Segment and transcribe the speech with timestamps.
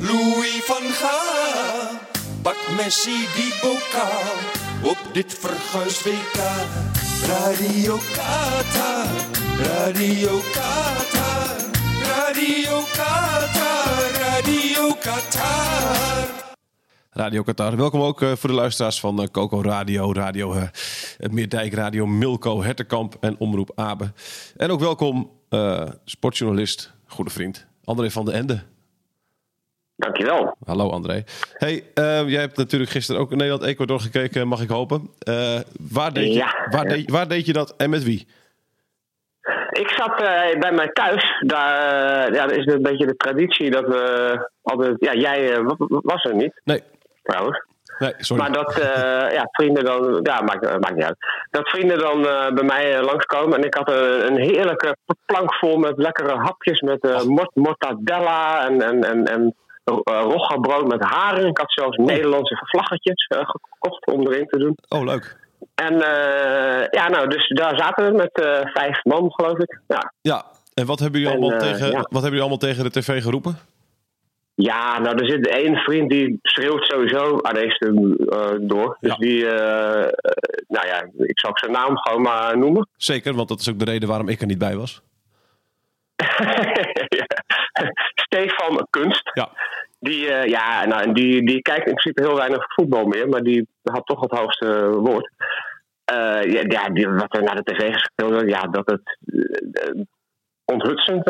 [0.00, 1.98] Louis van Gaal.
[2.42, 4.36] Pak Messi die bokaal
[4.82, 6.38] op dit verguisd WK.
[7.26, 9.06] Radio Qatar,
[9.58, 11.56] Radio Qatar,
[12.02, 16.26] Radio Qatar, Radio Qatar.
[17.10, 17.76] Radio Qatar.
[17.76, 20.62] Welkom ook uh, voor de luisteraars van uh, Coco Radio, Radio uh,
[21.30, 24.12] Meerdijk, Radio Milko, Hertenkamp en Omroep Abe.
[24.56, 25.30] En ook welkom
[26.04, 28.77] sportjournalist, goede vriend, André van den Ende.
[29.98, 30.56] Dankjewel.
[30.64, 31.24] Hallo André.
[31.52, 31.84] Hey,
[32.26, 35.08] jij hebt natuurlijk gisteren ook Nederland-Ecuador gekeken, mag ik hopen.
[35.92, 36.66] waar, deed je, Ja.
[36.70, 38.26] waar, deed, waar deed je dat en met wie?
[39.70, 41.42] Ik zat eh, bij mij thuis.
[41.46, 41.78] Daar,
[42.26, 44.96] eh, ja, dat is een beetje de traditie dat we altijd.
[44.98, 46.82] Ja, jij eh, wa- was er niet, Nee,
[47.22, 47.64] trouwens.
[47.98, 48.42] nee sorry.
[48.42, 50.20] Maar dat eh, ja, vrienden dan.
[50.22, 51.16] Ja, maakt, maakt niet uit.
[51.50, 53.58] Dat vrienden dan eh, bij mij eh, langskomen.
[53.58, 54.96] En ik had een, heerlijke
[55.26, 56.80] plank vol met lekkere hapjes.
[56.80, 59.50] Met eh, mort- mortadella en, en, en, en uh,
[60.04, 61.48] roggebrood met haring.
[61.48, 64.76] Ik had zelfs Nederlandse vlaggetjes eh, gekocht om erin te doen.
[64.88, 65.36] Oh, leuk.
[65.74, 69.80] En eh, ja, nou, dus daar zaten we met eh, vijf man, geloof ik.
[69.86, 70.12] Ja.
[70.20, 70.44] Ja,
[70.74, 71.92] en wat hebben jullie En, allemaal, eh, tegen, ja.
[71.98, 73.58] wat hebben jullie allemaal tegen de tv geroepen?
[74.54, 77.86] Ja, nou, er zit één vriend die schreeuwt sowieso aan deze
[78.30, 78.96] eh, door.
[79.00, 79.16] Dus Ja.
[79.16, 80.10] die, eh, eh,
[80.68, 82.88] nou ja, ik zal ook zijn naam gewoon maar noemen.
[82.96, 85.02] Zeker, want dat is ook de reden waarom ik er niet bij was.
[88.14, 89.30] Stefan Kunst.
[89.34, 89.48] Ja,
[90.00, 93.68] Die, eh, ja, nou, die, die kijkt in principe heel weinig voetbal meer, maar die
[93.82, 95.30] had toch het hoogste woord.
[96.04, 100.00] Eh, ja, ja, die, wat er naar de tv gespeeld werd, ja, dat het eh,
[100.64, 101.24] onthutsend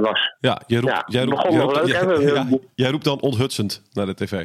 [0.00, 0.34] was.
[0.40, 2.16] ja, jij roept, Ja, jij roept, begon jij nog roept- leuk, ja, hè?
[2.16, 4.44] We- ja, jij roept dan onthutsend naar de tv.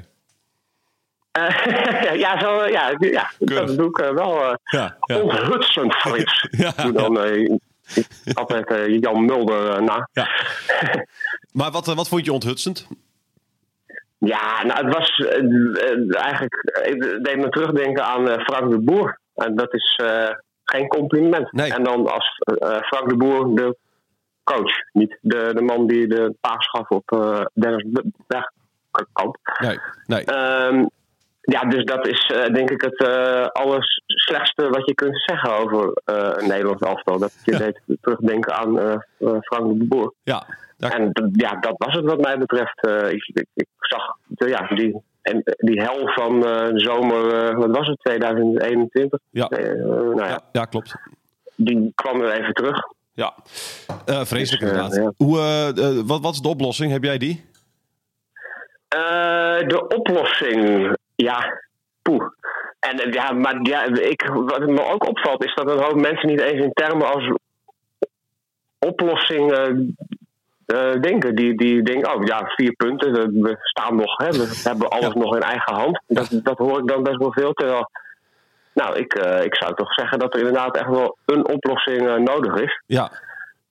[2.24, 3.68] Ja, zo, ja, ja Keurig.
[3.68, 5.22] dat doe ik wel Ja, ja.
[5.22, 6.48] onthutsend, Frits.
[6.64, 7.18] Ja, dan
[8.34, 10.10] altijd Jan Mulder na.
[10.12, 10.28] Ja.
[11.52, 12.88] Maar wat, wat vond je onthutsend?
[14.26, 16.56] Ja, nou, het was eh, eh, eigenlijk.
[16.64, 19.20] Het deed me terugdenken aan eh, Frank de Boer.
[19.36, 20.02] En dat is
[20.64, 21.52] geen compliment.
[21.52, 21.74] Nee.
[21.74, 22.42] En dan als
[22.88, 23.78] Frank de Boer de
[24.44, 27.04] coach, niet de, de man die de paas gaf op
[27.54, 27.86] Dennis
[28.28, 29.38] Bergkamp.
[29.60, 30.24] Nee, nee.
[30.24, 30.86] Ehm,
[31.42, 33.08] ja, dus dat is denk ik het
[33.54, 34.03] alles
[34.74, 37.18] wat je kunt zeggen over eh, een Nederlands elftal.
[37.20, 37.58] Dat je Ja.
[37.58, 40.14] deed terugdenken aan eh, eh, Frank de Boer.
[40.24, 40.46] Ja,
[40.78, 42.88] daar- En ja, dat was het wat mij betreft.
[43.14, 48.00] Ik, ik, ik zag ja, die, en, die hel van de zomer, wat was het,
[48.00, 49.20] 2021?
[49.30, 50.96] ja, nou ja, ja, ja, klopt.
[51.56, 52.78] die kwam weer even terug.
[53.14, 53.34] Ja,
[54.06, 54.96] Eh, vreselijk Dus, inderdaad.
[54.96, 55.12] ja.
[55.26, 56.92] Hoe, eh, wat, wat is de oplossing?
[56.92, 57.46] Heb jij die?
[59.68, 61.62] De oplossing, ja,
[62.02, 62.24] poeh.
[62.92, 66.28] En eh, ja, maar ja, ik, wat me ook opvalt is dat een hoop mensen
[66.30, 67.32] niet eens in termen als
[68.80, 69.52] oplossing
[70.66, 71.36] eh, denken.
[71.36, 75.20] Die, die denken, oh ja, vier punten, we- staan nog, hè, we hebben alles Ja.
[75.20, 76.02] nog in eigen hand.
[76.08, 77.54] Dat, dat hoor ik dan best wel veel.
[77.54, 77.90] Terwijl,
[78.74, 82.56] nou, ik, eh, ik zou toch zeggen dat er inderdaad echt wel een oplossing nodig
[82.62, 82.82] is.
[82.86, 83.12] Ja,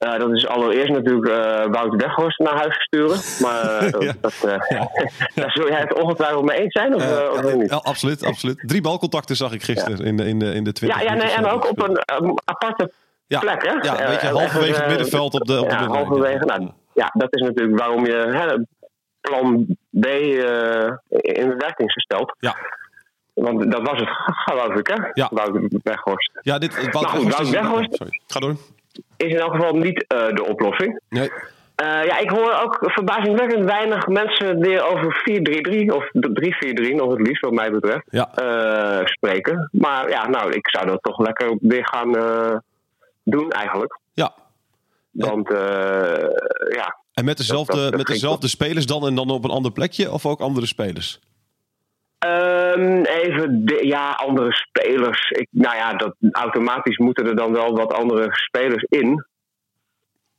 [0.03, 3.19] Eh, dat is allereerst natuurlijk eh Wout Weghorst naar huis sturen.
[3.41, 4.13] Maar eh, Ja.
[4.21, 4.35] dat,
[5.35, 7.71] daar zul jij het ongetwijfeld mee eens zijn, of, of ja, niet?
[7.71, 8.63] ja, absoluut, absoluut.
[8.67, 11.31] Drie balcontacten zag ik gisteren in, de, in, de, in de 20 Ja, ja nee,
[11.31, 12.93] en minuten ook op een aparte
[13.27, 13.73] Ja, plek, hè?
[13.73, 16.45] ja, een beetje en halverwege het middenveld op de, op de ja, halverwege.
[16.45, 18.57] Nou, ja, dat is natuurlijk waarom je hè,
[19.21, 19.65] plan
[20.01, 20.07] B
[21.17, 22.35] in de werking gesteld.
[22.39, 22.57] Ja.
[23.35, 24.09] Want dat was het,
[24.49, 24.95] geloof ik, hè?
[25.13, 25.29] Ja.
[25.33, 26.31] Wout Weghorst.
[26.43, 28.55] Ja, dit, Wout Nou, Weghorst Wout is- Weghorst- Sorry, ga door.
[29.17, 31.01] Is in elk geval niet eh, de oplossing.
[31.09, 31.31] Nee.
[31.75, 37.27] Eh, ja, ik hoor ook verbazingwekkend weinig mensen weer over 4-3-3 of 3-4-3 nog het
[37.27, 38.31] liefst wat mij betreft Ja.
[38.35, 39.69] eh, spreken.
[39.73, 42.57] Maar ja, nou, ik zou dat toch lekker weer gaan eh,
[43.25, 43.99] doen eigenlijk.
[44.13, 44.33] Ja.
[45.11, 45.49] Want
[46.69, 49.73] ja, En met dezelfde, dat- dat met dezelfde spelers dan en dan op een ander
[49.73, 50.13] plekje?
[50.13, 51.21] Of ook andere spelers?
[52.23, 55.31] Ehm, even, de, ja, andere spelers.
[55.31, 59.25] Ik, nou ja, dat, automatisch moeten er dan wel wat andere spelers in.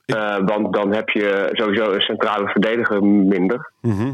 [0.06, 3.72] Ik- Eh, want dan heb je sowieso een centrale verdediger minder.
[3.82, 4.14] Mhm.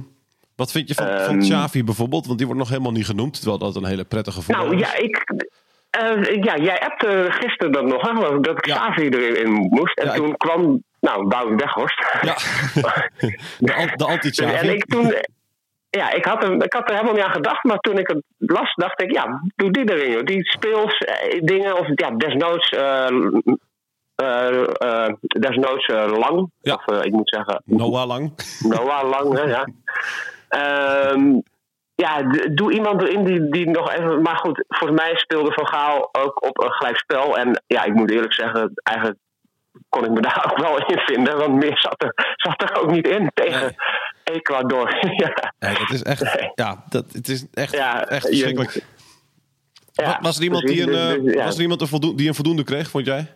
[0.56, 2.26] Wat vind je van, van Ehm, Xavi bijvoorbeeld?
[2.26, 3.36] Want die wordt nog helemaal niet genoemd.
[3.36, 4.92] Terwijl dat een hele prettige voetballer Nou is.
[4.92, 5.24] ja, ik,
[5.90, 8.76] Eh, ja, jij appte gisteren dat nog, hè, dat ik Ja.
[8.76, 9.98] Xavi erin in moest.
[10.00, 12.06] En Ja, ik- toen kwam, nou, Wout Weghorst.
[12.22, 12.36] Ja,
[13.68, 15.14] de, an- de anti Dus- en ik toen,
[15.90, 18.24] ja, ik had, er, ik had er helemaal niet aan gedacht, maar toen ik het
[18.38, 20.24] las, dacht ik, ja, doe die erin, joh.
[20.24, 22.70] Die speels eh, dingen, of ja, desnoods,
[25.40, 26.52] desnoods eh, lang.
[26.62, 26.74] Ja.
[26.74, 28.32] Of ik moet zeggen, Noah Lang.
[28.60, 29.68] Noah lang, hè, ja.
[30.50, 31.40] Ehm,
[31.96, 32.22] ja,
[32.54, 34.22] doe iemand erin die, die nog even.
[34.22, 37.38] Maar goed, volgens mij speelde Van Gaal ook op een gelijk spel.
[37.38, 39.18] En ja, ik moet eerlijk zeggen, eigenlijk
[39.90, 41.38] kon ik me daar ook wel in vinden.
[41.38, 43.76] Want meer zat er, zat er ook niet in tegen
[44.24, 44.96] Ecuador.
[45.24, 45.54] ja.
[45.60, 46.52] Nee, dat is echt, Nee.
[46.56, 48.84] ja, dat, het is echt, Ja, echt je- verschrikkelijk.
[49.92, 51.02] Ja, was er iemand die precies.
[51.02, 51.44] een, Dus- eh, dus, ja.
[51.44, 53.34] was er iemand een voldoende, die een voldoende kreeg, vond jij?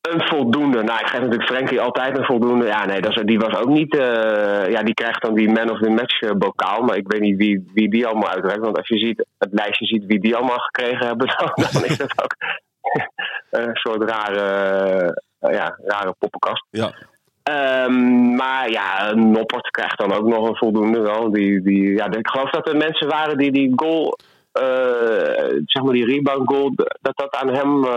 [0.00, 0.82] Een voldoende.
[0.82, 2.66] Nou, ik geef natuurlijk Frenkie altijd een voldoende.
[2.66, 3.96] Ja, nee, dat is, die was ook niet.
[3.96, 6.82] eh, ja, die krijgt dan die man of the match eh, bokaal.
[6.82, 8.60] Maar ik weet niet wie, wie die allemaal uitreikt.
[8.64, 11.96] Want als je ziet, het lijstje ziet wie die allemaal gekregen hebben, dan, dan is
[11.98, 12.36] dat ook
[13.50, 16.64] een soort rare, eh, ja, rare poppenkast.
[16.70, 16.92] Ja.
[17.42, 21.30] Ehm, maar ja, Noppert krijgt dan ook nog een voldoende wel.
[21.30, 24.18] Die, die, ja, ik geloof dat er mensen waren die die goal,
[24.52, 27.90] eh, zeg maar die rebound goal, dat dat aan hem eh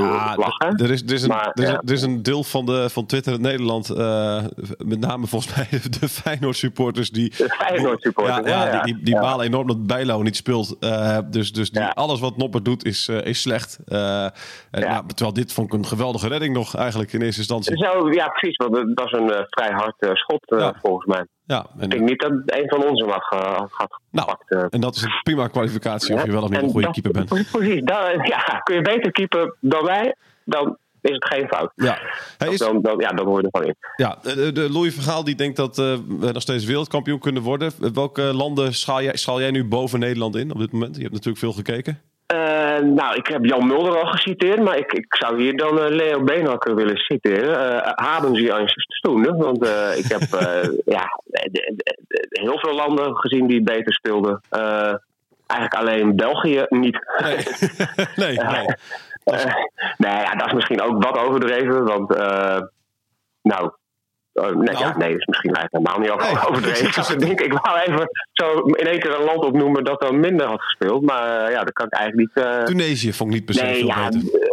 [0.00, 0.58] Ja, lag.
[0.58, 0.84] hè?
[0.84, 1.82] er is, er, is een, Maar, er, is, ja.
[1.86, 4.44] er is een deel van, de, van Twitter in Nederland, eh,
[4.78, 5.68] met name volgens mij
[6.00, 9.20] de Feyenoord supporters, die, De Feyenoord supporters, ja, ja, die, die, die Ja.
[9.20, 10.76] balen enorm dat Bijlo niet speelt.
[11.32, 13.78] Dus dus die, alles wat Noppert doet is, is slecht.
[13.86, 13.98] En,
[14.70, 14.78] Ja.
[14.88, 17.76] nou, terwijl dit vond ik een geweldige redding nog eigenlijk in eerste instantie.
[17.76, 18.56] Zo, ja, precies.
[18.56, 21.26] Want het was een vrij hard schot, volgens mij.
[21.48, 23.36] Ja, Ik en, denk niet dat een van ons hem had, ge-
[23.70, 24.50] had nou, gepakt.
[24.50, 24.64] eh.
[24.70, 26.94] en dat is een prima kwalificatie of je wel of niet en een goede dat-
[26.94, 27.28] keeper bent.
[27.52, 27.82] Precies.
[27.84, 30.14] Dan, ja, kun je beter keeper dan wij,
[30.44, 31.72] dan is het geen fout.
[31.74, 31.98] Ja.
[32.38, 33.74] Hij is, Dan, dan, ja, dan hoor je ervan in.
[33.96, 35.84] Ja, de, de Louis Vergaal die denkt dat eh,
[36.18, 37.72] we nog steeds wereldkampioen kunnen worden.
[37.94, 40.94] Welke landen schaal jij, schaal jij nu boven Nederland in op dit moment?
[40.96, 42.00] Je hebt natuurlijk veel gekeken.
[42.28, 45.88] Eh, nou, ik heb Jan Mulder al geciteerd, maar ik, ik zou hier dan eh,
[45.88, 47.82] Leo Beenhakker willen citeren.
[47.84, 49.32] Eh haben Sie een stoende?
[49.36, 49.66] Want
[49.98, 50.20] ik heb
[50.96, 54.40] ja, de- de- de- heel veel landen gezien die beter speelden.
[55.46, 56.98] Eigenlijk alleen België niet.
[57.22, 57.36] Nee,
[58.16, 58.66] nee, nee.
[59.96, 62.08] Nee, ja, dat is misschien ook wat overdreven, want
[63.42, 63.70] nou,
[64.40, 64.78] nee, Nou.
[64.78, 67.14] ja, nee, dat is misschien eigenlijk helemaal niet Nee, overdreven.
[67.14, 70.46] ik, denk, ik wou even zo in één keer een land opnoemen dat dan minder
[70.46, 72.44] had gespeeld, maar eh, ja, dat kan ik eigenlijk niet.
[72.44, 74.48] eh, Tunesië vond ik niet per se nee, veel ja, beter.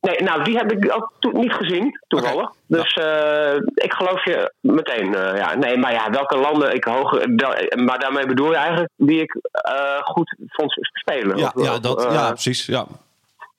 [0.00, 2.50] nee, nou, die heb ik ook niet gezien, toevallig.
[2.66, 5.10] Dus eh, ik geloof je meteen.
[5.12, 5.54] ja.
[5.54, 9.36] Nee, maar ja, welke landen ik da- maar daarmee bedoel je eigenlijk die ik
[10.04, 11.36] goed vond spelen.
[11.38, 12.66] Ja, Of- ja, dat, ja, precies.
[12.66, 12.86] Ja.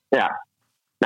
[0.07, 0.45] ja.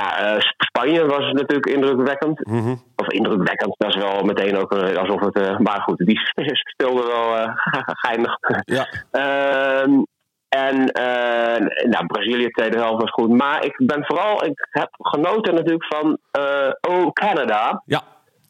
[0.00, 2.46] Nou, eh, Sp- Spanje was natuurlijk indrukwekkend.
[2.46, 2.74] Mhm.
[2.96, 5.40] Of indrukwekkend, dat is wel meteen ook alsof het.
[5.40, 6.20] eh, maar goed, die
[6.72, 7.52] speelde wel eh
[8.04, 8.36] geinig.
[8.64, 8.86] ja.
[9.10, 10.02] Ehm,
[10.48, 10.76] en
[11.90, 13.28] nou, Brazilië, tweede helft was goed.
[13.30, 16.18] Maar ik ben vooral, ik heb genoten natuurlijk van
[16.80, 17.82] Oh Canada.
[17.86, 18.02] ja,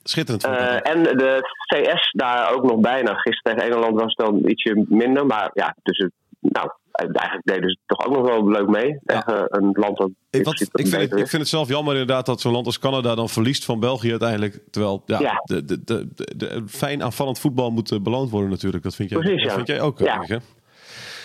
[0.03, 0.45] schitterend.
[0.83, 3.15] en de CS daar ook nog bijna.
[3.15, 5.27] Gisteren tegen Engeland was het dan ietsje minder.
[5.27, 6.09] Maar ja, dus
[6.41, 8.99] nou, eigenlijk deden ze toch ook nog wel leuk mee.
[9.05, 9.23] Ja.
[9.23, 12.27] Tegen een land dat Ik, wat, ik, vind het, ik vind het zelf jammer inderdaad
[12.27, 14.59] dat zo'n land als Canada dan verliest van België uiteindelijk.
[14.71, 15.43] Terwijl ja, Ja.
[15.45, 18.83] De, de, de, fijn aanvallend voetbal moet eh, beloond worden natuurlijk.
[18.83, 20.39] Dat vind jij, Precies, dat vind jij ook, hè?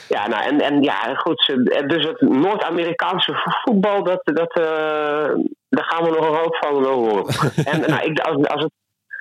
[0.08, 1.54] Ja, nou, en, en ja, goed.
[1.88, 3.34] Dus het Noord-Amerikaanse
[3.64, 5.36] voetbal, dat, dat, eh,
[5.70, 7.25] daar gaan we nog een hoop van horen.
[7.72, 8.72] en nou, ik, als, als, het,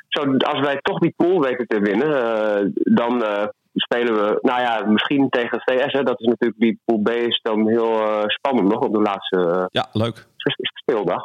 [0.09, 4.61] zo, als wij toch die pool weten te winnen, eh, dan eh, spelen we, nou
[4.61, 5.93] ja, misschien tegen VS.
[5.93, 9.01] Hè, dat is natuurlijk, die pool B is dan heel eh, spannend nog op de
[9.01, 10.27] laatste eh, Ja, leuk.
[10.75, 11.23] speeldag.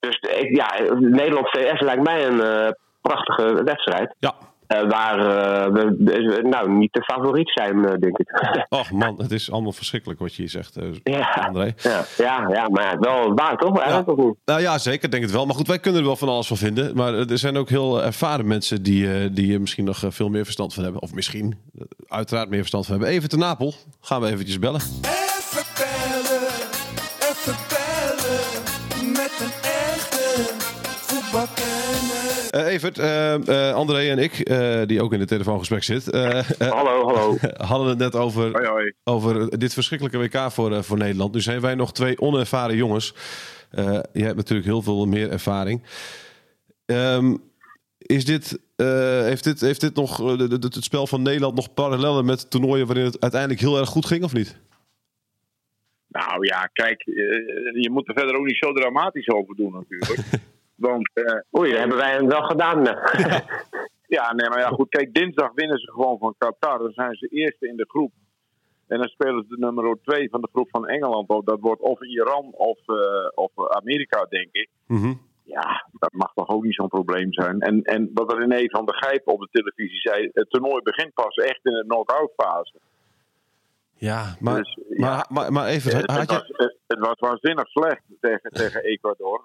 [0.00, 2.70] Dus ik, ja, Nederland-VS lijkt mij een eh,
[3.00, 4.14] prachtige wedstrijd.
[4.18, 4.34] Ja.
[4.66, 8.28] Eh, waar eh, we nou, niet de favoriet zijn, eh, denk ik.
[8.68, 11.30] Och man, het is allemaal verschrikkelijk wat je hier zegt, eh, Ja.
[11.46, 11.74] André.
[11.76, 13.78] Ja, ja, ja, maar ja, wel waar toch?
[13.78, 14.34] Eigenlijk of niet?
[14.44, 15.46] Nou ja, zeker, denk het wel.
[15.46, 16.96] Maar goed, wij kunnen er wel van alles van vinden.
[16.96, 20.44] Maar er zijn ook heel ervaren mensen die, eh, die er misschien nog veel meer
[20.44, 21.02] verstand van hebben.
[21.02, 21.58] Of misschien,
[22.08, 23.12] uiteraard meer verstand van hebben.
[23.14, 23.74] Even te Napel.
[24.00, 24.80] Gaan we eventjes bellen.
[24.80, 25.93] Even bellen,
[32.54, 34.46] Eh Evert, eh, eh, André en ik,
[34.88, 36.04] die ook in het telefoongesprek zit,
[36.58, 37.36] Hallo, hallo.
[37.70, 38.92] hadden het net over, Hoi, hoi.
[39.04, 41.34] over dit verschrikkelijke WK voor, voor Nederland.
[41.34, 43.14] Nu zijn wij nog twee onervaren jongens.
[44.12, 45.82] Jij hebt natuurlijk heel veel meer ervaring.
[46.86, 47.36] Ehm,
[47.98, 52.86] is dit, heeft, dit, heeft dit nog het spel van Nederland nog parallellen met toernooien
[52.86, 54.56] waarin het uiteindelijk heel erg goed ging, of niet?
[56.08, 57.02] Nou ja, kijk,
[57.74, 60.20] je moet er verder ook niet zo dramatisch over doen natuurlijk.
[60.74, 62.82] Want eh, Oei, dat hebben wij hem wel gedaan.
[62.82, 62.98] net.
[64.16, 66.78] ja, nee, maar ja, goed, kijk, dinsdag winnen ze gewoon van Qatar.
[66.78, 68.12] Dan zijn ze eerste in de groep.
[68.86, 71.28] En dan spelen ze de nummer 2 van de groep van Engeland.
[71.28, 71.46] op.
[71.46, 74.68] Dat wordt of Iran of, eh, of Amerika, denk ik.
[74.86, 75.14] Mhm.
[75.42, 77.60] Ja, dat mag toch ook niet zo'n probleem zijn.
[77.60, 81.34] En, en wat René van der Gijp op de televisie zei, het toernooi begint pas
[81.34, 82.74] echt in de knock-out fase.
[83.94, 85.26] Ja, maar, Dus, ja.
[85.28, 86.36] maar, maar, even, Het, had het je...
[86.36, 89.44] was, het, het was waanzinnig slecht tegen, tegen Ecuador.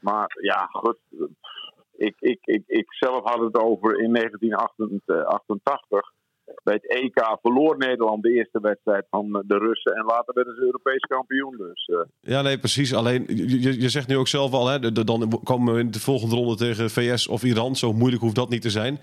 [0.00, 0.96] Maar ja, goed.
[1.96, 6.12] Ik, ik, ik, ik zelf had het over in 1988.
[6.64, 9.92] Bij het EK verloor Nederland de eerste wedstrijd van de Russen.
[9.94, 11.56] En later werden ze Europees kampioen.
[11.56, 12.00] Dus eh,
[12.32, 12.94] Ja, nee, precies.
[12.94, 15.90] Alleen, je, je- zegt nu ook zelf al, hè, de- de- dan komen we in
[15.90, 17.76] de volgende ronde tegen VS of Iran.
[17.76, 18.98] Zo moeilijk hoeft dat niet te zijn.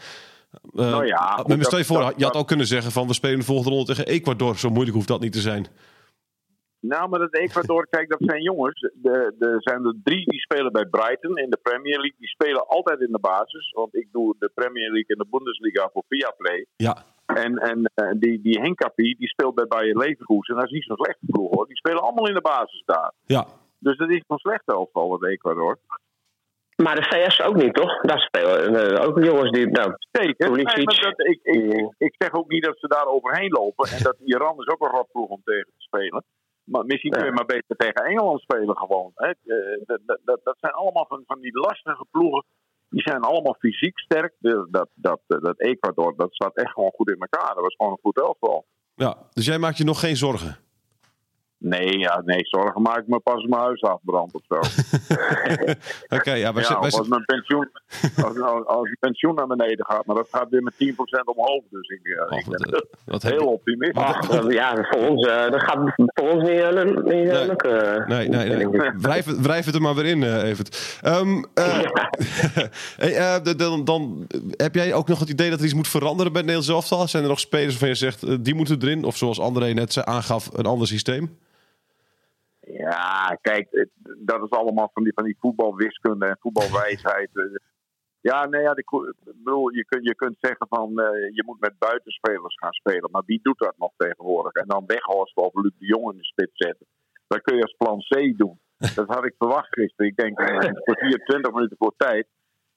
[0.76, 3.14] Eh, Nou ja, maar stel je voor, dat- je had ook kunnen zeggen van we
[3.14, 4.58] spelen de volgende ronde tegen Ecuador.
[4.58, 5.68] Zo moeilijk hoeft dat niet te zijn.
[6.88, 8.80] Nou, maar dat Ecuador, kijk, dat zijn jongens.
[8.94, 12.16] De- Er zijn er drie die spelen bij Brighton in de Premier League.
[12.18, 13.72] Die spelen altijd in de basis.
[13.72, 16.66] Want ik doe de Premier League en de Bundesliga voor Viaplay.
[16.76, 20.54] Ja, En, en eh, die, die Henkapi, die speelt bij Bayer Leverkusen.
[20.54, 21.68] En dat is niet zo'n slechte ploeg hoor.
[21.68, 23.12] Die spelen allemaal in de basis daar.
[23.26, 23.46] ja.
[23.80, 25.78] Dus dat is een slechte elftal, het Ecuador.
[26.84, 28.02] Maar de VS ook niet, toch?
[28.02, 29.68] Daar spelen eh, ook jongens die.
[29.68, 30.52] Nou, Zeker.
[30.52, 33.90] Nee, maar dat, ik, ik, ik, ik zeg ook niet dat ze daar overheen lopen.
[33.90, 36.24] En dat Iran is ook een rotploeg om tegen te spelen.
[36.66, 39.12] Maar misschien kun je maar beter tegen Engeland spelen gewoon.
[39.16, 39.28] Hè.
[39.28, 42.46] Eh, Dat, dat, dat, zijn allemaal van, van die lastige ploegen.
[42.90, 44.34] Die zijn allemaal fysiek sterk.
[44.40, 47.54] Dat, dat, dat Ecuador, dat staat echt gewoon goed in elkaar.
[47.54, 48.66] Dat was gewoon een goed elftal.
[48.96, 49.18] ja.
[49.34, 50.65] Dus jij maakt je nog geen zorgen?
[51.68, 54.56] Nee, ja, nee, zorgen maak ik me pas als mijn huis afbrandt of zo.
[56.18, 57.70] Oké, ja, ja, als mijn pensioen,
[58.24, 60.06] als, als, als je pensioen naar beneden gaat.
[60.06, 60.76] Maar dat gaat weer met 10%
[61.26, 61.64] omhoog.
[61.70, 64.04] Dus ik, eh, Oh, ik wat, ben eh, wat heel optimistisch.
[64.04, 67.46] ach, dat- ja, voor ons, eh, dat gaat voor ons niet, eh, niet Nee.
[67.48, 68.04] lukken.
[68.08, 68.68] Nee, nee.
[68.98, 71.00] Wrijf, het- wrijf het er maar weer in, Evert.
[71.02, 71.80] Ehm, eh,
[73.04, 75.88] hey, eh, de- dan, dan heb jij ook nog het idee dat er iets moet
[75.88, 77.08] veranderen bij het Nederlands elftal?
[77.08, 79.04] Zijn er nog spelers waarvan je zegt, die moeten erin?
[79.04, 81.38] Of zoals André net zei, aangaf, een ander systeem?
[82.68, 87.30] Ja, kijk, dat is allemaal van die, van die voetbalwiskunde en voetbalwijsheid.
[87.34, 87.44] Eh,
[88.32, 88.90] Ja, nee, ja, ik
[89.44, 93.12] bedoel, je, kunt, je kunt zeggen van eh, je moet met buitenspelers gaan spelen.
[93.12, 94.54] Maar wie doet dat nog tegenwoordig?
[94.54, 96.86] En dan Weghorst of Luc de Jong in de spits zetten.
[97.28, 98.60] Dat kun je als plan C doen.
[98.96, 100.12] Dat had ik verwacht gisteren.
[100.12, 102.28] Ik denk eh, een kwartier, twintig minuten voor tijd.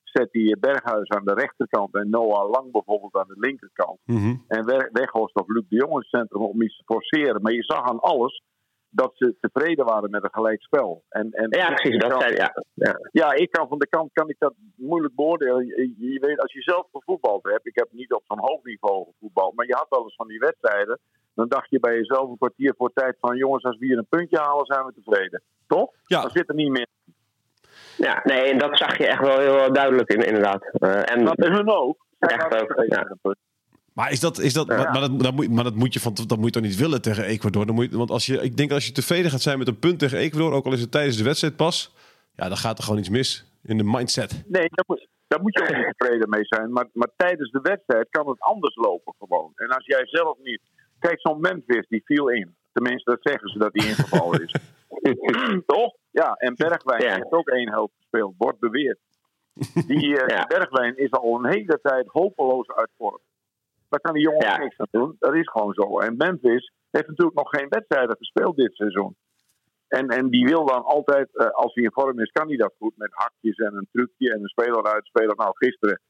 [0.02, 3.98] Zet die Berghuis aan de rechterkant en Noah Lang bijvoorbeeld aan de linkerkant.
[4.04, 4.34] Mhm.
[4.48, 7.42] En We- Weghorst of Luc de Jong in het centrum om iets te forceren.
[7.42, 8.42] Maar je zag aan alles
[8.90, 11.04] dat ze tevreden waren met een gelijk spel.
[11.08, 11.94] En, en Ja, precies.
[11.94, 12.98] ik Dat kan- zijn, ja, ja.
[13.12, 15.66] ja, ik kan van de kant kan ik dat moeilijk beoordelen.
[15.66, 19.04] Je, je weet, als je zelf gevoetbald hebt, ik heb niet op zo'n hoog niveau
[19.12, 20.98] gevoetbald, maar je had wel eens van die wedstrijden.
[21.34, 24.06] Dan dacht je bij jezelf een kwartier voor tijd van jongens, als we hier een
[24.08, 25.42] puntje halen, zijn we tevreden.
[25.66, 25.90] Toch?
[26.06, 26.20] Ja.
[26.20, 26.86] Dan zit er niet meer.
[27.96, 30.64] ja, nee, en dat zag je echt wel heel duidelijk in, inderdaad.
[30.72, 32.06] Eh, en Dat is hun ook.
[32.18, 33.16] Echt ook, ja.
[33.98, 36.14] Maar is dat, is dat, maar, maar dat, dat moet, maar dat moet je van,
[36.26, 37.66] dat moet je toch niet willen tegen Ecuador?
[37.66, 39.78] Dan moet je, want als je, ik denk als je tevreden gaat zijn met een
[39.78, 41.94] punt tegen Ecuador, ook al is het tijdens de wedstrijd pas,
[42.36, 44.30] ja, dan gaat er gewoon iets mis in de mindset.
[44.46, 46.72] Nee, daar moet, daar moet je ook niet tevreden mee zijn.
[46.72, 49.52] Maar, maar tijdens de wedstrijd kan het anders lopen gewoon.
[49.54, 50.60] En als jij zelf niet...
[50.98, 52.56] Kijk, zo'n Memphis, die viel in.
[52.72, 54.54] Tenminste, dat zeggen ze dat hij ingevallen is.
[55.66, 55.94] Toch?
[56.10, 57.14] Ja, en Bergwijn Ja.
[57.14, 58.98] heeft ook één helft gespeeld, wordt beweerd.
[59.86, 60.44] Die, eh, Ja.
[60.46, 63.20] Bergwijn is al een hele tijd hopeloos uit vorm.
[63.88, 64.58] Daar kan die jongen Ja.
[64.58, 65.16] niks aan doen.
[65.18, 65.98] Dat is gewoon zo.
[65.98, 69.16] En Memphis heeft natuurlijk nog geen wedstrijden gespeeld dit seizoen.
[69.88, 72.74] En, en die wil dan altijd, eh, als hij in vorm is, kan hij dat
[72.78, 75.36] goed met hakjes en een trucje en een speler uitspelen.
[75.36, 76.00] Nou, gisteren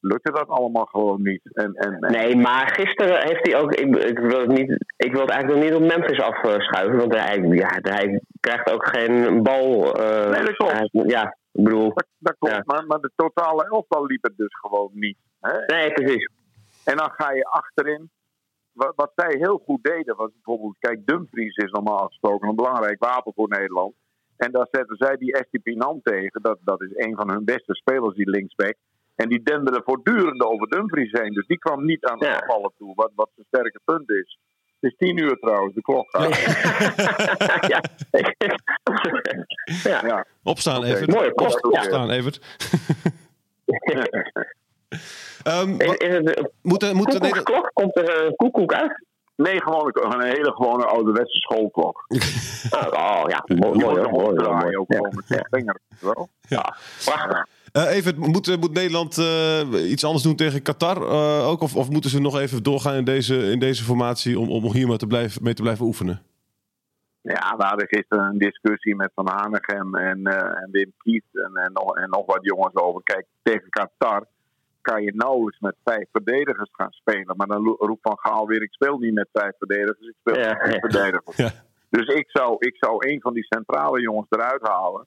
[0.00, 1.40] lukte dat allemaal gewoon niet.
[1.56, 3.74] En, en, en- Nee, maar gisteren heeft hij ook.
[3.74, 6.96] Ik, ik, wil, het niet, ik wil het eigenlijk nog niet op Memphis afschuiven.
[6.96, 9.94] Want hij, ja, hij krijgt ook geen bal.
[9.94, 10.72] eh, Nee, dat klopt.
[10.72, 11.88] hij- ja, ik bedoel.
[11.94, 12.54] dat, dat klopt.
[12.54, 12.62] Ja.
[12.66, 15.16] Maar, maar de totale elftal liep het dus gewoon niet.
[15.40, 15.58] Hè?
[15.74, 16.30] Nee, precies.
[16.86, 18.10] En dan ga je achterin.
[18.72, 23.04] Wat, wat zij heel goed deden was bijvoorbeeld, kijk, Dumfries is normaal gesproken een belangrijk
[23.04, 23.94] wapen voor Nederland.
[24.36, 26.42] En daar zetten zij die Estipinan tegen.
[26.42, 28.74] Dat, dat is een van hun beste spelers, die linksback.
[29.14, 31.32] En die denderde voortdurend over Dumfries heen.
[31.32, 32.70] Dus die kwam niet aan de Ja.
[32.78, 34.38] toe, wat, wat zijn sterke punt is.
[34.80, 36.36] Het is tien uur trouwens, de klok gaat.
[37.72, 37.80] ja.
[39.90, 40.06] ja.
[40.06, 40.26] Ja.
[40.42, 40.86] Opstaan, Oké.
[40.86, 41.10] Evert.
[41.10, 41.34] Mooie.
[41.34, 42.40] Opstaan, Evert.
[45.42, 47.20] Ehm, Is, het moet, moet de Nederland...
[47.20, 47.70] koekoeksklok?
[47.72, 49.04] Komt er een koekoek uit?
[49.36, 52.04] Nee, gewoon een, een hele gewone ouderwetse schoolklok.
[52.70, 54.76] Oh, oh, ja, mooi, mooi, hoor, mooi, omdraaien mooi.
[54.76, 54.92] ook
[55.28, 55.46] Ja.
[56.00, 56.28] Wel?
[57.04, 57.46] Prachtig.
[57.72, 61.60] Eh, Evert, moet, eh, moet Nederland eh, iets anders doen tegen Qatar eh, ook?
[61.60, 64.88] Of, of moeten ze nog even doorgaan in deze, in deze formatie om, om hier
[64.88, 66.22] maar te blijven, mee te blijven oefenen?
[67.20, 71.56] Ja, we hadden gisteren een discussie met Van Hanegem en, eh, en Wim Kieft en,
[71.56, 73.02] en, nog, en nog wat jongens over.
[73.02, 74.26] Kijk, tegen Qatar
[74.90, 77.36] kan je nauwelijks met vijf verdedigers gaan spelen.
[77.36, 80.48] Maar dan roept Van Gaal weer, ik speel niet met vijf verdedigers, ik speel Ja.
[80.48, 81.36] met vijf verdedigers.
[81.44, 81.50] Ja.
[81.90, 85.06] Dus ik zou, ik zou een van die centrale jongens eruit halen,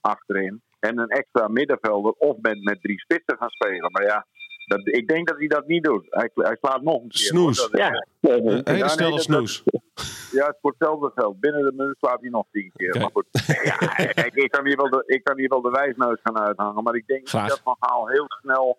[0.00, 0.62] achterin.
[0.80, 3.92] En een extra middenvelder of met, met drie spitsen gaan spelen.
[3.92, 4.26] Maar ja,
[4.66, 6.06] dat, ik denk dat hij dat niet doet.
[6.08, 7.26] Hij, hij slaat nog een keer.
[7.26, 7.68] Snoes.
[7.72, 8.60] Ja, nee, nee.
[8.64, 9.62] Een hele snelle snoes.
[10.30, 11.40] Ja, het voor hetzelfde geld.
[11.40, 12.98] Binnen de minuut slaat hij nog tien keer.
[12.98, 13.26] Maar goed.
[13.62, 13.98] Ja,
[14.44, 16.82] ik, kan hier wel de, ik kan hier wel de wijsneus gaan uithangen.
[16.82, 17.48] Maar ik denk Graag.
[17.48, 18.78] dat Van Gaal heel snel...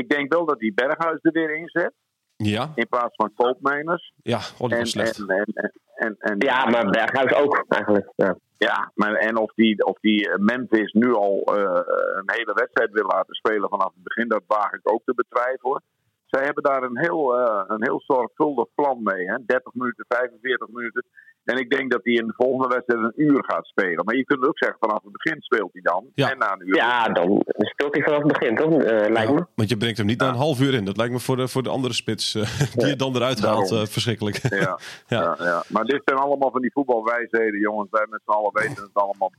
[0.00, 1.92] Ik denk wel dat hij Berghuis er weer inzet.
[2.36, 4.12] Ja, In plaats van Koopmeiners.
[4.22, 4.38] ja.
[4.58, 5.18] Oh, die En, slecht.
[5.18, 8.12] en, en, en, en, en- ja, maar Berghuis ook eigenlijk.
[8.16, 8.36] Ja.
[8.58, 11.80] Ja, maar, en of die, of die eh, Memphis nu al eh,
[12.16, 15.82] een hele wedstrijd wil laten spelen vanaf het begin, dat waag ik ook te betwijfelen.
[16.26, 19.26] Zij hebben daar een heel, eh, een heel zorgvuldig plan mee.
[19.26, 19.36] Hè?
[19.46, 21.04] 30 minuten, 45 minuten.
[21.44, 24.04] En ik denk dat hij in de volgende wedstrijd een uur gaat spelen.
[24.04, 26.04] Maar je kunt ook zeggen, vanaf het begin speelt hij dan.
[26.14, 26.30] Ja.
[26.30, 26.76] En na een uur.
[26.76, 28.82] ja, dan speelt hij vanaf het begin, toch?
[28.82, 29.38] Eh, lijkt me.
[29.38, 30.84] Ja, want je brengt hem niet na een half uur in.
[30.84, 33.72] Dat lijkt me voor de, voor de andere spits eh, die je dan eruit haalt
[33.72, 34.36] eh, verschrikkelijk.
[34.48, 34.78] Ja, Ja.
[35.06, 35.36] ja.
[35.38, 37.88] Ja, Maar dit zijn allemaal van die voetbalwijsheden, jongens.
[37.90, 39.32] Wij met z'n allen weten het allemaal.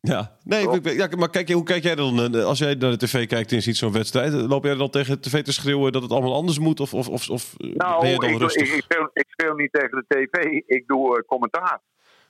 [0.00, 0.86] Ja, nee, Klopt.
[0.86, 2.34] ik- ja, maar kijk, hoe kijk jij dan?
[2.34, 4.74] eh, Als jij naar de tv kijkt en je ziet zo'n wedstrijd, eh, loop jij
[4.74, 6.80] dan tegen de tv te schreeuwen dat het allemaal anders moet?
[6.80, 8.68] Of, of, of, of eh, Nou, ben je dan ik, rustig?
[8.68, 10.44] ik, ik, speel, ik speel niet tegen de tv.
[10.66, 11.80] Ik doe commentaar.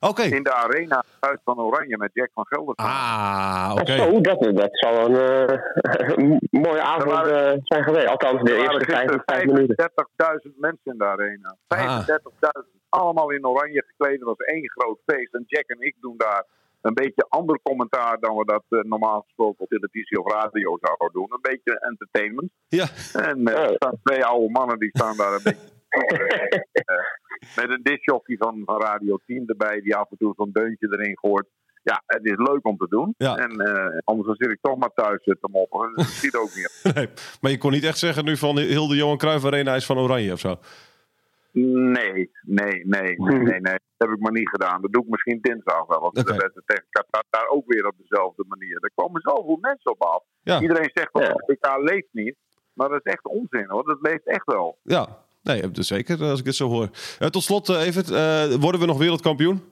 [0.01, 0.23] Oké.
[0.23, 2.75] In de arena uit van Oranje met Jack van Gelder.
[2.75, 3.97] Ah, oké.
[3.97, 5.61] Zo, dat, dat zal een
[6.19, 8.07] een mooie avond waren- zijn geweest.
[8.07, 9.91] Althans, de Er eerste waren vijf, gisteren vijf minuten.
[10.53, 11.57] 35.000 mensen in de arena.
[11.69, 11.99] Ah.
[12.09, 12.71] 35.000.
[12.89, 14.15] Allemaal in oranje gekleed.
[14.19, 15.35] Het was één groot feest.
[15.35, 16.45] En Jack en ik doen daar
[16.83, 21.13] een beetje ander commentaar dan we dat eh, normaal gesproken op televisie of radio zouden
[21.13, 21.29] doen.
[21.31, 22.51] Een beetje entertainment.
[22.69, 25.71] Ja, En er staan twee oude mannen die staan daar een beetje.
[26.73, 30.87] eh, met een discjockey van, van Radio 10 erbij, die af en toe zo'n deuntje
[30.91, 31.47] erin gooit.
[31.83, 33.15] Ja, het is leuk om te doen.
[33.17, 33.37] Ja.
[33.37, 35.93] En eh, anders dan zit ik toch maar thuis te moppen.
[35.95, 36.81] Dat ziet ook niet.
[36.95, 37.09] nee.
[37.41, 39.99] Maar je kon niet echt zeggen nu van heel de Johan Cruijff Arena is van
[39.99, 40.59] Oranje of zo.
[41.53, 43.61] Nee, nee, nee, nee, nee.
[43.97, 44.83] Dat heb ik maar niet gedaan.
[44.83, 46.01] Dat doe ik misschien dinsdag wel.
[46.01, 48.77] Want de wedstrijd tegen Qatar daar ook weer op dezelfde manier.
[48.81, 50.23] Er komen zoveel mensen op af.
[50.43, 50.61] Ja.
[50.61, 52.37] Iedereen zegt dat het leeft niet.
[52.73, 53.85] Maar dat is echt onzin hoor.
[53.85, 54.79] Dat leeft echt wel.
[54.83, 55.09] Ja,
[55.43, 56.89] nee, dus zeker als ik dit zo hoor.
[57.19, 59.63] Eh, tot slot, eh, Evert, eh, worden we nog wereldkampioen?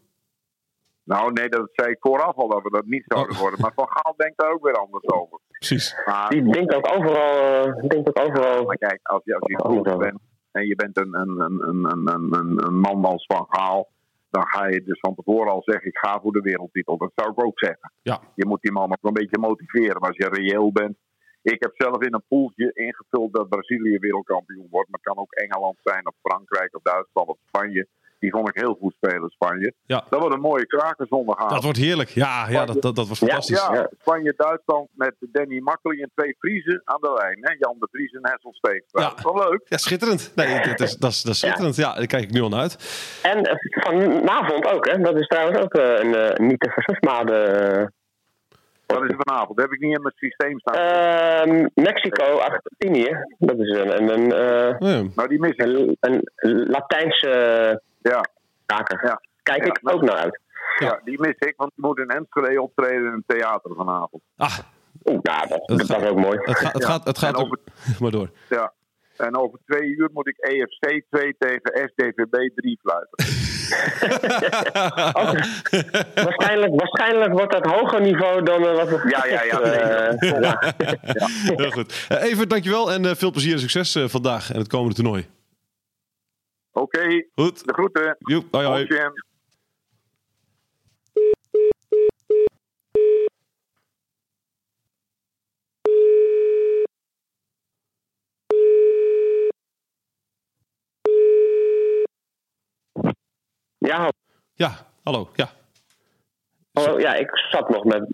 [1.05, 3.41] Nou nee, dat zei ik vooraf al dat we dat niet zouden Oh.
[3.41, 3.61] worden.
[3.61, 5.39] Maar Van Gaal denkt daar ook weer anders over.
[5.49, 5.97] Precies.
[6.07, 9.57] Maar, Die denkt ook overal, eh, denkt ook overal maar kijk, als je, als je
[9.57, 9.97] coach over.
[9.99, 10.21] bent
[10.53, 13.89] en je bent een, een, een, een, een, een, man als Van Gaal...
[14.31, 16.97] dan ga je dus van tevoren al zeggen, ik ga voor de wereldtitel.
[16.97, 17.93] Dat zou ik ook zeggen.
[18.03, 18.21] Ja.
[18.35, 20.01] Je moet die man nog een beetje motiveren.
[20.01, 20.97] Maar als je reëel bent.
[21.43, 24.91] Ik heb zelf in een poeltje ingevuld dat Brazilië wereldkampioen wordt.
[24.91, 27.89] Maar het kan ook Engeland zijn, of Frankrijk, of Duitsland, of Spanje.
[28.21, 29.73] Die vond ik heel goed spelen, Spanje.
[29.87, 30.05] Ja.
[30.11, 31.51] Dat wordt een mooie krakerzondagavond.
[31.51, 32.09] Dat wordt heerlijk.
[32.09, 33.67] Ja, ja dat, dat, dat was fantastisch.
[33.69, 33.89] Ja, Ja.
[34.01, 37.39] Spanje-Duitsland met Danny Makkely en twee Friesen aan de lijn.
[37.41, 37.55] Hè?
[37.59, 38.55] Jan de Vries en Hessel.
[38.61, 38.81] Ja.
[39.09, 39.61] Dat is wel leuk.
[39.69, 40.33] Ja, schitterend.
[40.35, 41.77] Nee, dat is, dat is, dat is schitterend.
[41.77, 43.21] Ja, daar kijk ik nu al naar uit.
[43.23, 44.99] En eh, vanavond ook, hè?
[44.99, 47.35] Dat is trouwens ook eh, een eh, niet te versmade.
[47.35, 47.87] eh,
[48.87, 49.57] Dat is vanavond.
[49.57, 50.75] Dat heb ik niet in mijn systeem staan.
[50.75, 53.25] Ehm, Mexico, Argentinië.
[53.39, 55.03] Dat is een, een, een, eh, Ja.
[55.15, 58.21] nou, die een, een Latijnse Ja,
[58.67, 59.07] kaker.
[59.07, 59.21] ja.
[59.43, 60.41] Kijk Ja, ik ook naar uit.
[60.79, 61.55] ja, die mis ik.
[61.57, 64.23] Want die moet in Enschede optreden in een theater vanavond.
[64.37, 64.59] Ah,
[65.05, 66.39] Oeh, nou, dat, Dat gaat- is ook mooi.
[66.43, 66.89] het gaat, het Ja.
[66.89, 67.59] gaat, het gaat En ook...
[68.01, 68.31] Maar door.
[68.49, 68.73] Ja.
[69.17, 73.17] En over twee uur moet ik EFC 2 tegen SDVB 3 fluiten.
[76.25, 79.61] waarschijnlijk, waarschijnlijk wordt dat hoger niveau dan eh, wat we Ja, ja, ja.
[80.41, 80.73] Ja.
[81.57, 82.07] Heel goed.
[82.09, 85.29] Eh, Evert, dankjewel en eh, veel plezier en succes vandaag en het komende toernooi.
[86.73, 87.67] Oké, Goed.
[87.67, 88.17] de groeten.
[88.19, 88.87] Joep, hoi hoi.
[88.87, 89.13] Hoi.
[103.79, 104.11] ja,
[104.55, 105.31] Ja, hallo.
[105.35, 105.49] Ja.
[106.73, 108.09] hallo, ja, ik zat nog met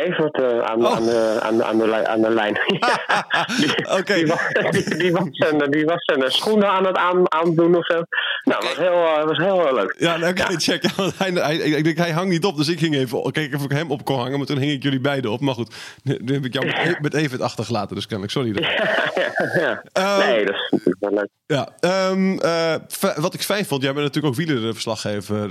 [0.00, 0.94] Evert eh, aan, Oh.
[0.96, 2.58] aan, de, aan, de, aan, de, li- aan de lijn.
[2.80, 4.14] Ja, die, Oké.
[4.14, 7.86] die, was, die, die was zijn, die was zijn schoenen aan het aan, aandoen of
[7.86, 8.02] zo.
[8.44, 9.94] Nou, was heel, eh, was heel leuk.
[9.98, 10.82] Ja, nou, oké, check.
[10.82, 13.58] Ja, want hij, hij, ik denk, hij hangt niet op, dus ik ging even kijken
[13.58, 14.38] of ik hem op kon hangen.
[14.38, 15.40] Maar toen hing ik jullie beiden op.
[15.40, 18.32] Maar goed, nu, heb ik jou met, met Evert achtergelaten, dus kennelijk.
[18.32, 18.52] Sorry.
[18.52, 19.60] daarvoor.
[19.62, 19.82] ja.
[19.92, 21.28] Ehm, nee, dat is natuurlijk wel leuk.
[21.46, 25.50] Ja, eh, fi- wat ik fijn vond, jij bent natuurlijk ook wielerverslaggever,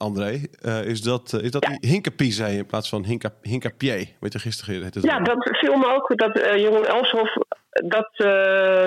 [0.00, 1.88] André, eh, is dat, eh, is dat Ja.
[1.88, 4.08] Hinkapie zei in plaats van Hinka, Hinkapier.
[4.20, 7.36] Weet je, gisteren het Ja, dat viel me ook dat eh, Jeroen Elshoff
[7.70, 8.10] dat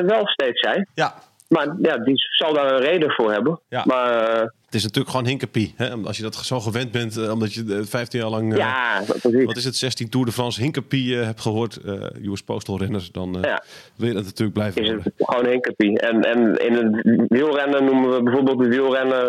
[0.06, 0.86] wel steeds zei.
[0.94, 1.14] ja,
[1.48, 3.60] maar ja, die zal daar een reden voor hebben.
[3.70, 3.84] Ja.
[3.86, 5.74] Maar Het is natuurlijk gewoon hinkepie.
[5.78, 5.92] Hè?
[5.92, 8.58] Als je dat zo gewend bent, omdat je eh, 15 jaar lang...
[8.58, 9.44] ja, precies.
[9.44, 11.94] Wat is het, 16 Tour de France hinkepie eh, hebt gehoord, eh
[12.32, 13.64] US Postal renners, dan Ja.
[13.96, 16.00] wil je dat natuurlijk blijven is het gewoon een kopie.
[16.00, 19.26] En, en in het wielrennen noemen we bijvoorbeeld de wielrenner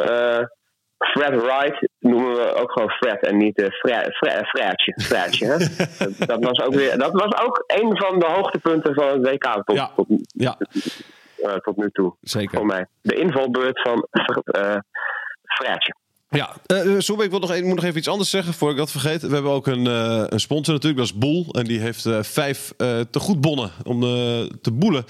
[0.99, 5.01] Fred Wright, noemen we ook gewoon Fred en niet uh, Fre Fre Fredje.
[5.03, 5.57] Fredje hè?
[6.33, 9.77] dat, was ook weer, dat was ook een van de hoogtepunten van het WK tot,
[9.77, 9.91] Ja.
[9.97, 10.57] tot, Ja,
[11.37, 12.15] eh, tot nu toe.
[12.21, 12.57] zeker.
[12.59, 12.87] Voor mij.
[13.01, 14.07] De invalbeurt van
[14.45, 14.77] uh,
[15.45, 15.95] Fredje.
[16.35, 19.23] Ja, uh, ik wil nog, moet nog even iets anders zeggen voor ik dat vergeet.
[19.23, 21.47] We hebben ook een, uh, een sponsor natuurlijk, dat is Boel.
[21.53, 22.73] En die heeft uh, vijf
[23.11, 24.01] te goed bonnen om
[24.61, 25.05] te boelen.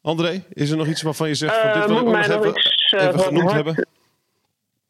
[0.01, 1.55] André, is er nog iets waarvan je zegt...
[1.55, 3.87] Van, dit wil ik nog even, iets, even genoemd hebben?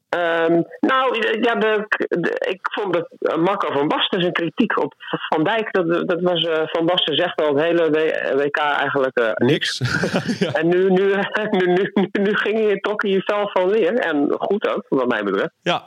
[0.10, 4.94] Um, nou, ja, de, de, ik vond dat Marco van Basten zijn kritiek op
[5.30, 7.90] Van Dijk, dat, dat was uh, Van Basten zegt al het hele
[8.36, 9.78] WK eigenlijk uh, niks.
[10.40, 10.52] ja.
[10.52, 11.16] En nu, nu,
[11.52, 13.94] nu, nu, nu ging je, trok hij je vel van leer.
[13.94, 15.54] En goed ook, wat mij betreft.
[15.62, 15.84] Ja.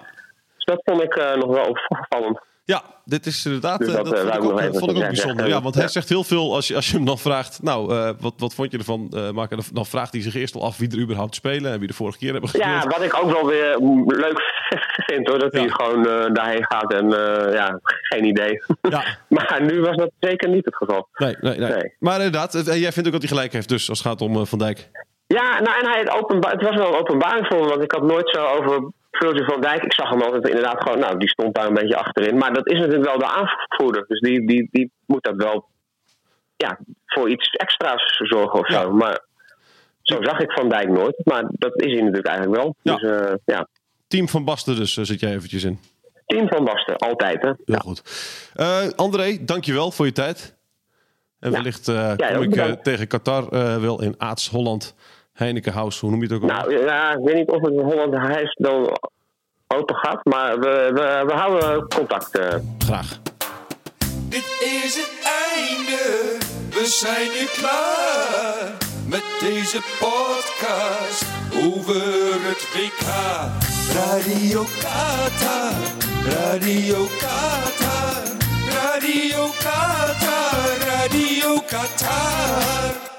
[0.55, 2.41] Dus dat vond ik uh, nog wel opvallend.
[2.71, 3.79] Ja, dit is inderdaad.
[3.79, 5.49] Dus dat, dat vond ik ook, vond ik ook bijzonder.
[5.49, 7.63] Ja, want hij zegt heel veel als je, als je hem dan vraagt.
[7.63, 9.13] Nou, uh, wat, wat vond je ervan?
[9.15, 11.89] Uh, Mark, dan vraagt hij zich eerst al af wie er überhaupt spelen en wie
[11.89, 12.83] de vorige keer hebben gespeeld.
[12.83, 14.69] Ja, wat ik ook wel weer leuk
[15.11, 15.61] vind hoor, dat ja.
[15.61, 17.09] hij gewoon uh, daarheen gaat en
[17.53, 18.63] ja, geen idee.
[18.83, 19.05] Ja.
[19.29, 21.09] maar nu was dat zeker niet het geval.
[21.15, 21.71] Nee, nee, nee.
[21.71, 21.95] nee.
[21.99, 24.59] Maar inderdaad, jij vindt ook dat hij gelijk heeft, dus als het gaat om Van
[24.59, 24.91] Dijk.
[25.27, 27.93] Ja, nou en hij het, openba- het was wel een openbaring voor me, want ik
[27.93, 31.29] had nooit zo over Virgil van Dijk, ik zag hem altijd inderdaad gewoon, nou, die
[31.29, 32.39] stond daar een beetje achterin.
[32.39, 34.05] Maar dat is natuurlijk wel de aanvoerder.
[34.07, 35.69] Dus die, die, die moet dat wel
[36.57, 38.81] ja, voor iets extra's zorgen of zo.
[38.81, 38.89] Ja.
[38.89, 39.25] Maar
[40.03, 41.21] zo zag ik Van Dijk nooit.
[41.25, 42.77] Maar dat is hij natuurlijk eigenlijk wel.
[42.83, 42.95] Ja.
[42.95, 43.69] Dus uh, ja,
[44.07, 45.79] Team van Basten dus, uh, zit jij eventjes in.
[46.27, 47.49] team van Basten, altijd hè.
[47.49, 47.79] Heel Ja.
[47.79, 48.03] goed.
[48.57, 50.59] Uh, André, dankjewel voor je tijd.
[51.41, 51.85] En wellicht
[52.17, 54.95] kom ik tegen Qatar wel in Aats, Holland,
[55.41, 56.01] Heineken House.
[56.01, 56.57] Hoe noem je het ook al?
[56.57, 58.99] Nou ja, ik weet niet of het in Holland Huis dan
[59.67, 60.25] open gaat.
[60.25, 62.39] Maar we, we, we houden contact.
[62.39, 62.55] eh.
[62.79, 63.19] Graag.
[64.29, 64.47] Dit
[64.85, 65.13] is het
[65.57, 66.37] einde,
[66.71, 68.77] we zijn nu klaar
[69.09, 71.25] met deze podcast
[71.65, 72.03] over
[72.49, 73.07] het WK.
[73.95, 75.75] Radio Qatar,
[76.25, 78.23] Radio Qatar,
[78.73, 83.19] Radio Qatar, Radio Qatar.